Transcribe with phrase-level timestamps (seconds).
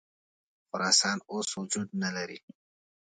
[0.69, 2.39] خراسان اوس وجود نه لري.